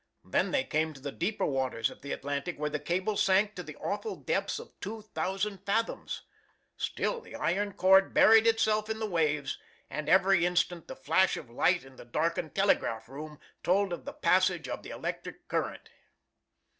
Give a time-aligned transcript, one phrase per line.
[0.25, 3.61] Then they came to the deeper waters of the Atlantic where the cable sank to
[3.61, 6.23] the awful depths of 2,000 fathoms.
[6.75, 9.59] Still the iron cord buried itself in the waves,
[9.91, 14.13] and every instant the flash of light in the darkened telegraph room told of the
[14.13, 15.87] passage of the electric current.